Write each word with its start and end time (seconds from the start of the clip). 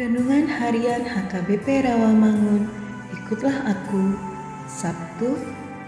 Renungan 0.00 0.48
Harian 0.48 1.04
HKBP 1.04 1.84
Rawamangun, 1.84 2.64
ikutlah 3.12 3.68
aku, 3.68 4.16
Sabtu 4.64 5.36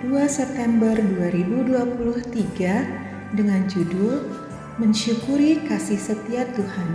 2 0.05 0.13
September 0.29 0.93
2023 0.93 3.33
dengan 3.33 3.65
judul 3.73 4.29
Mensyukuri 4.77 5.65
Kasih 5.65 5.97
Setia 5.97 6.45
Tuhan. 6.53 6.91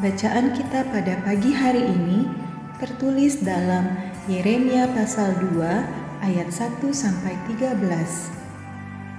Bacaan 0.00 0.56
kita 0.56 0.88
pada 0.88 1.20
pagi 1.28 1.52
hari 1.52 1.84
ini 1.84 2.24
tertulis 2.80 3.44
dalam 3.44 3.92
Yeremia 4.32 4.88
pasal 4.96 5.36
2 5.36 5.60
ayat 6.24 6.48
1 6.48 6.88
sampai 6.88 7.36
13. 7.52 8.37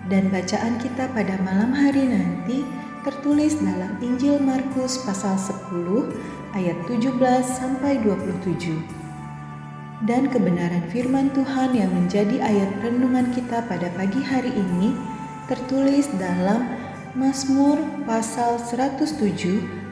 Dan 0.09 0.33
bacaan 0.33 0.81
kita 0.81 1.05
pada 1.13 1.37
malam 1.45 1.69
hari 1.69 2.09
nanti 2.09 2.65
tertulis 3.05 3.61
dalam 3.61 3.93
Injil 4.01 4.41
Markus 4.41 4.97
pasal 5.05 5.37
10 5.37 6.09
ayat 6.57 6.77
17 6.89 7.13
sampai 7.45 8.01
27. 8.01 8.73
Dan 10.09 10.33
kebenaran 10.33 10.89
firman 10.89 11.29
Tuhan 11.37 11.77
yang 11.77 11.93
menjadi 11.93 12.41
ayat 12.41 12.73
renungan 12.81 13.29
kita 13.37 13.61
pada 13.69 13.93
pagi 13.93 14.17
hari 14.25 14.49
ini 14.49 14.97
tertulis 15.45 16.09
dalam 16.17 16.65
Mazmur 17.13 17.77
pasal 18.09 18.57
107 18.57 19.13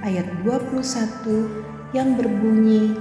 ayat 0.01 0.25
21 0.41 1.94
yang 1.94 2.17
berbunyi 2.17 2.94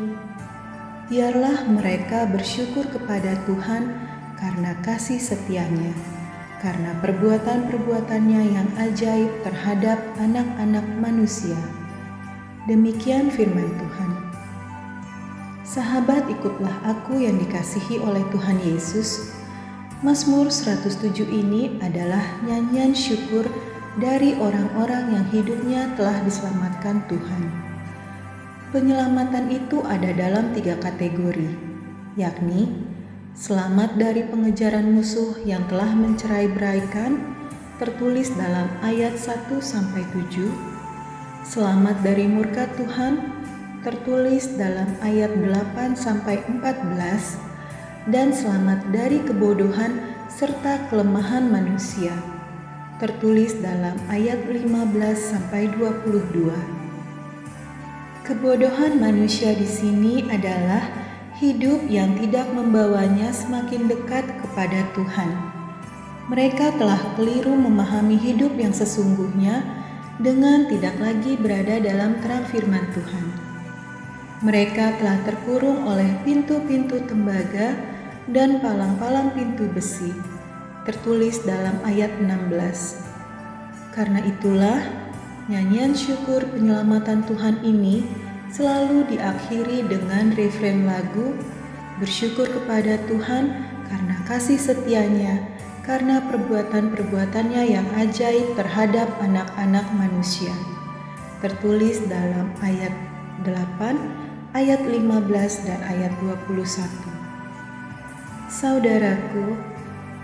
Biarlah 1.07 1.63
mereka 1.71 2.27
bersyukur 2.27 2.83
kepada 2.91 3.39
Tuhan 3.47 3.95
karena 4.35 4.75
kasih 4.83 5.23
setianya 5.23 6.16
karena 6.65 6.97
perbuatan-perbuatannya 7.05 8.43
yang 8.57 8.69
ajaib 8.81 9.29
terhadap 9.45 10.01
anak-anak 10.17 10.87
manusia. 10.99 11.59
Demikian 12.67 13.31
firman 13.31 13.69
Tuhan. 13.79 14.11
Sahabat 15.67 16.27
ikutlah 16.31 16.73
aku 16.87 17.21
yang 17.21 17.37
dikasihi 17.37 18.01
oleh 18.01 18.23
Tuhan 18.33 18.59
Yesus. 18.65 19.35
Mazmur 20.01 20.49
107 20.49 21.27
ini 21.27 21.77
adalah 21.83 22.23
nyanyian 22.47 22.95
syukur 22.95 23.45
dari 23.97 24.37
orang-orang 24.37 25.15
yang 25.17 25.27
hidupnya 25.33 25.89
telah 25.97 26.21
diselamatkan 26.25 27.01
Tuhan. 27.09 27.43
Penyelamatan 28.75 29.49
itu 29.49 29.81
ada 29.89 30.13
dalam 30.13 30.53
tiga 30.53 30.77
kategori, 30.83 31.49
yakni 32.19 32.69
Selamat 33.37 34.01
dari 34.01 34.25
pengejaran 34.25 34.97
musuh 34.97 35.37
yang 35.45 35.61
telah 35.69 35.93
mencerai 35.93 36.49
beraikan, 36.57 37.21
tertulis 37.77 38.33
dalam 38.33 38.65
ayat 38.81 39.13
1 39.13 39.61
sampai 39.61 40.09
7. 40.09 40.49
Selamat 41.45 42.01
dari 42.01 42.25
murka 42.33 42.65
Tuhan, 42.81 43.37
tertulis 43.85 44.57
dalam 44.57 44.89
ayat 45.05 45.37
8 45.37 45.93
sampai 45.93 46.49
14 46.49 47.37
dan 48.09 48.33
selamat 48.33 48.89
dari 48.89 49.21
kebodohan 49.21 50.01
serta 50.33 50.89
kelemahan 50.89 51.45
manusia. 51.53 52.17
Tertulis 52.97 53.53
dalam 53.61 54.01
ayat 54.09 54.49
15 54.49 55.13
sampai 55.13 55.69
22. 55.77 56.57
Kebodohan 58.25 58.97
manusia 58.97 59.53
di 59.53 59.69
sini 59.69 60.25
adalah 60.25 61.06
hidup 61.37 61.85
yang 61.93 62.17
tidak 62.17 62.49
membawanya 62.49 63.29
semakin 63.29 63.93
dekat 63.93 64.25
kepada 64.41 64.89
Tuhan. 64.97 65.31
Mereka 66.33 66.81
telah 66.81 66.99
keliru 67.13 67.53
memahami 67.53 68.17
hidup 68.17 68.57
yang 68.57 68.73
sesungguhnya 68.73 69.61
dengan 70.17 70.65
tidak 70.65 70.97
lagi 70.97 71.37
berada 71.37 71.77
dalam 71.77 72.17
terang 72.25 72.49
firman 72.49 72.89
Tuhan. 72.97 73.27
Mereka 74.41 74.97
telah 74.97 75.21
terkurung 75.29 75.85
oleh 75.85 76.09
pintu-pintu 76.25 77.05
tembaga 77.05 77.77
dan 78.33 78.65
palang-palang 78.65 79.37
pintu 79.37 79.69
besi, 79.69 80.17
tertulis 80.89 81.45
dalam 81.45 81.77
ayat 81.85 82.17
16. 82.17 83.93
Karena 83.93 84.25
itulah, 84.25 84.81
nyanyian 85.53 85.93
syukur 85.93 86.49
penyelamatan 86.49 87.29
Tuhan 87.29 87.61
ini 87.61 88.09
selalu 88.51 89.07
diakhiri 89.11 89.87
dengan 89.87 90.31
refrain 90.35 90.87
lagu 90.87 91.35
bersyukur 91.99 92.47
kepada 92.47 93.01
Tuhan 93.09 93.67
karena 93.87 94.17
kasih 94.27 94.59
setianya, 94.59 95.41
karena 95.87 96.19
perbuatan-perbuatannya 96.27 97.63
yang 97.71 97.87
ajaib 97.95 98.59
terhadap 98.59 99.07
anak-anak 99.23 99.87
manusia. 99.95 100.53
Tertulis 101.39 102.03
dalam 102.11 102.51
ayat 102.59 102.91
8, 103.47 104.57
ayat 104.57 104.83
15 104.83 105.69
dan 105.69 105.81
ayat 105.87 106.13
21. 106.19 106.91
Saudaraku, 108.51 109.55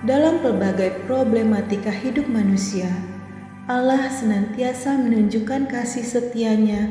dalam 0.03 0.43
pelbagai 0.43 1.06
problematika 1.06 1.94
hidup 1.94 2.27
manusia, 2.27 2.91
Allah 3.71 4.10
senantiasa 4.10 4.99
menunjukkan 4.99 5.71
kasih 5.71 6.03
setianya 6.03 6.91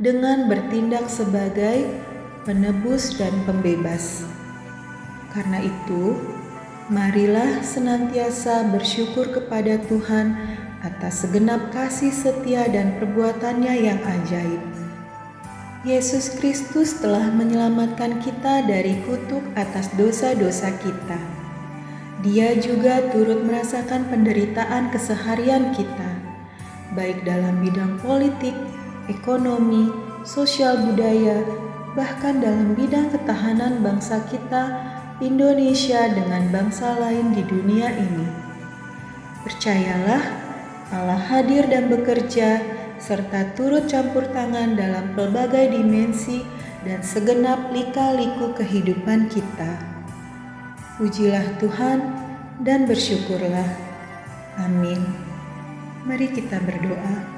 dengan 0.00 0.48
bertindak 0.48 1.10
sebagai 1.10 1.88
penebus 2.48 3.16
dan 3.20 3.32
pembebas. 3.44 4.24
Karena 5.32 5.64
itu, 5.64 6.16
marilah 6.92 7.64
senantiasa 7.64 8.68
bersyukur 8.72 9.32
kepada 9.32 9.80
Tuhan 9.88 10.36
atas 10.82 11.24
segenap 11.24 11.70
kasih 11.70 12.10
setia 12.10 12.66
dan 12.68 12.98
perbuatannya 12.98 13.74
yang 13.86 14.00
ajaib. 14.02 14.62
Yesus 15.82 16.38
Kristus 16.38 17.02
telah 17.02 17.26
menyelamatkan 17.34 18.22
kita 18.22 18.62
dari 18.70 19.02
kutuk 19.02 19.42
atas 19.58 19.90
dosa-dosa 19.98 20.70
kita. 20.78 21.18
Dia 22.22 22.54
juga 22.54 23.02
turut 23.10 23.42
merasakan 23.42 24.06
penderitaan 24.06 24.94
keseharian 24.94 25.74
kita, 25.74 26.10
baik 26.94 27.26
dalam 27.26 27.58
bidang 27.66 27.98
politik, 27.98 28.54
ekonomi, 29.10 29.90
sosial 30.22 30.78
budaya, 30.86 31.42
bahkan 31.98 32.38
dalam 32.38 32.74
bidang 32.78 33.10
ketahanan 33.10 33.82
bangsa 33.82 34.22
kita, 34.30 34.92
Indonesia 35.22 36.10
dengan 36.10 36.50
bangsa 36.50 36.98
lain 36.98 37.30
di 37.34 37.42
dunia 37.46 37.94
ini. 37.94 38.26
Percayalah, 39.46 40.22
Allah 40.92 41.22
hadir 41.30 41.66
dan 41.70 41.90
bekerja, 41.90 42.62
serta 43.02 43.54
turut 43.58 43.90
campur 43.90 44.26
tangan 44.30 44.78
dalam 44.78 45.14
pelbagai 45.18 45.74
dimensi 45.74 46.46
dan 46.86 47.02
segenap 47.02 47.70
lika-liku 47.74 48.54
kehidupan 48.54 49.30
kita. 49.30 49.78
Pujilah 50.98 51.58
Tuhan 51.58 51.98
dan 52.62 52.86
bersyukurlah. 52.86 53.66
Amin. 54.60 55.02
Mari 56.06 56.30
kita 56.30 56.62
berdoa. 56.62 57.31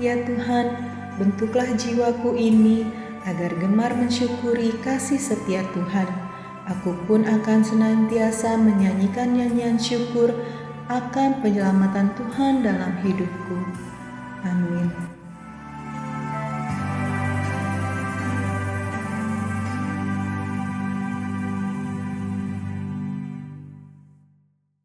Ya 0.00 0.16
Tuhan, 0.24 0.80
bentuklah 1.20 1.76
jiwaku 1.76 2.32
ini 2.32 2.88
agar 3.28 3.52
gemar 3.60 3.92
mensyukuri 3.92 4.72
kasih 4.80 5.20
setia 5.20 5.60
Tuhan. 5.76 6.08
Aku 6.64 6.96
pun 7.04 7.28
akan 7.28 7.60
senantiasa 7.60 8.56
menyanyikan 8.56 9.36
nyanyian 9.36 9.76
syukur 9.76 10.32
akan 10.88 11.44
penyelamatan 11.44 12.16
Tuhan 12.16 12.64
dalam 12.64 12.96
hidupku. 13.04 13.60